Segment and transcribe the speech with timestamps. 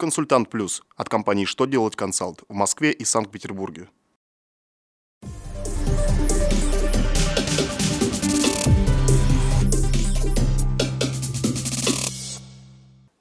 [0.00, 3.88] Консультант Плюс от компании «Что делать консалт» в Москве и Санкт-Петербурге.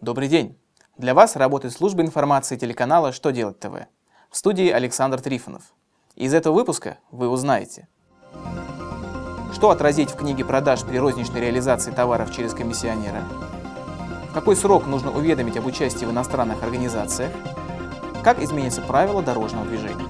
[0.00, 0.58] Добрый день!
[0.98, 3.86] Для вас работает служба информации телеканала «Что делать ТВ».
[4.28, 5.62] В студии Александр Трифонов.
[6.16, 7.86] Из этого выпуска вы узнаете,
[9.52, 13.22] что отразить в книге продаж при розничной реализации товаров через комиссионера–
[14.34, 17.30] какой срок нужно уведомить об участии в иностранных организациях?
[18.24, 20.08] Как изменятся правила дорожного движения?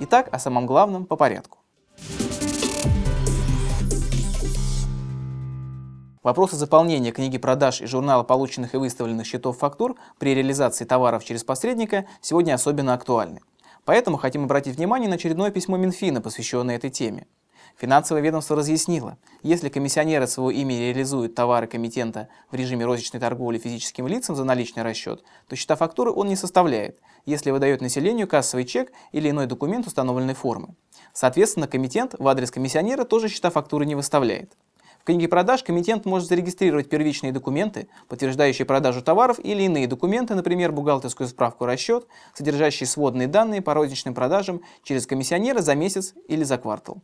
[0.00, 1.58] Итак, о самом главном по порядку.
[6.22, 11.44] Вопросы заполнения книги продаж и журнала полученных и выставленных счетов фактур при реализации товаров через
[11.44, 13.40] посредника сегодня особенно актуальны.
[13.86, 17.26] Поэтому хотим обратить внимание на очередное письмо Минфина, посвященное этой теме.
[17.76, 23.58] Финансовое ведомство разъяснило, если комиссионер от своего имени реализует товары комитента в режиме розничной торговли
[23.58, 28.64] физическим лицам за наличный расчет, то счета фактуры он не составляет, если выдает населению кассовый
[28.64, 30.74] чек или иной документ установленной формы.
[31.12, 34.56] Соответственно, комитент в адрес комиссионера тоже счета фактуры не выставляет.
[35.00, 40.72] В книге продаж комитент может зарегистрировать первичные документы, подтверждающие продажу товаров или иные документы, например,
[40.72, 46.58] бухгалтерскую справку расчет, содержащие сводные данные по розничным продажам через комиссионера за месяц или за
[46.58, 47.02] квартал.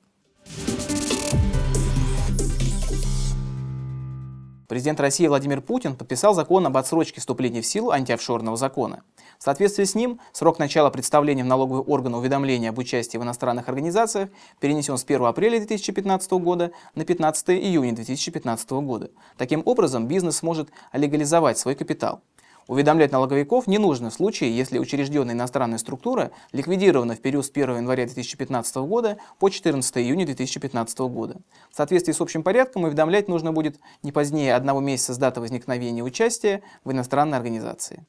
[4.72, 9.02] Президент России Владимир Путин подписал закон об отсрочке вступления в силу антиофшорного закона.
[9.38, 13.68] В соответствии с ним срок начала представления в налоговый орган уведомления об участии в иностранных
[13.68, 19.10] организациях перенесен с 1 апреля 2015 года на 15 июня 2015 года.
[19.36, 22.22] Таким образом, бизнес сможет легализовать свой капитал.
[22.68, 27.76] Уведомлять налоговиков не нужно в случае, если учрежденная иностранная структура ликвидирована в период с 1
[27.76, 31.40] января 2015 года по 14 июня 2015 года.
[31.70, 36.02] В соответствии с общим порядком уведомлять нужно будет не позднее одного месяца с даты возникновения
[36.02, 38.06] участия в иностранной организации.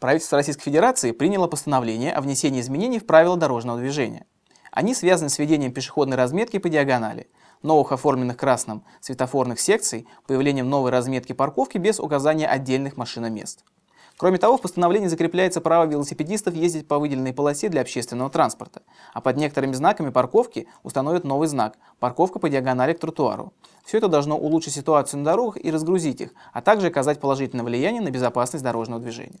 [0.00, 4.26] Правительство Российской Федерации приняло постановление о внесении изменений в правила дорожного движения.
[4.78, 7.26] Они связаны с введением пешеходной разметки по диагонали,
[7.64, 13.64] новых оформленных красным светофорных секций, появлением новой разметки парковки без указания отдельных машиномест.
[14.16, 19.20] Кроме того, в постановлении закрепляется право велосипедистов ездить по выделенной полосе для общественного транспорта, а
[19.20, 23.52] под некоторыми знаками парковки установят новый знак– парковка по диагонали к тротуару.
[23.84, 28.00] Все это должно улучшить ситуацию на дорогах и разгрузить их, а также оказать положительное влияние
[28.00, 29.40] на безопасность дорожного движения.